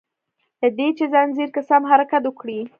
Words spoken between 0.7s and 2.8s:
دي چي ځنځير کی سم حرکت وکړي